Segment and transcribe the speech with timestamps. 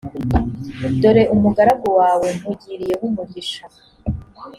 [1.01, 3.63] dore umugaragu wawe nkugiriyeho umugisha